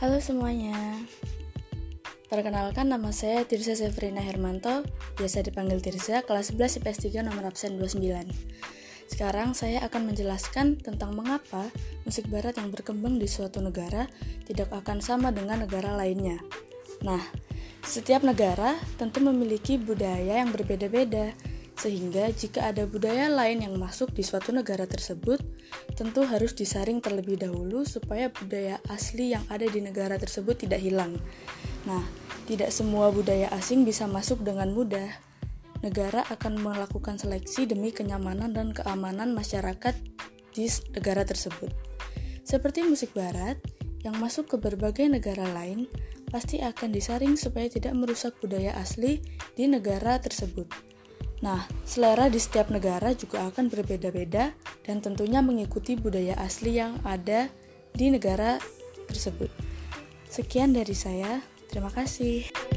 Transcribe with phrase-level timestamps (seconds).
[0.00, 0.96] Halo semuanya.
[2.32, 4.80] Perkenalkan nama saya Tirza Severina Hermanto
[5.20, 8.08] Biasa dipanggil Tirza, kelas 11 IPS 3 nomor absen 29
[9.12, 11.68] Sekarang saya akan menjelaskan tentang mengapa
[12.08, 14.08] musik barat yang berkembang di suatu negara
[14.48, 16.40] tidak akan sama dengan negara lainnya.
[17.04, 17.20] Nah,
[17.84, 21.36] setiap negara tentu memiliki budaya yang berbeda-beda
[21.80, 25.40] sehingga jika ada budaya lain yang masuk di suatu negara tersebut,
[25.96, 31.16] tentu harus disaring terlebih dahulu supaya budaya asli yang ada di negara tersebut tidak hilang.
[31.88, 32.04] Nah,
[32.44, 35.08] tidak semua budaya asing bisa masuk dengan mudah.
[35.80, 39.96] Negara akan melakukan seleksi demi kenyamanan dan keamanan masyarakat
[40.52, 41.72] di negara tersebut.
[42.44, 43.56] Seperti musik barat
[44.04, 45.88] yang masuk ke berbagai negara lain,
[46.28, 49.24] pasti akan disaring supaya tidak merusak budaya asli
[49.56, 50.89] di negara tersebut.
[51.40, 54.52] Nah, selera di setiap negara juga akan berbeda-beda
[54.84, 57.48] dan tentunya mengikuti budaya asli yang ada
[57.96, 58.60] di negara
[59.08, 59.48] tersebut.
[60.28, 61.40] Sekian dari saya,
[61.72, 62.69] terima kasih.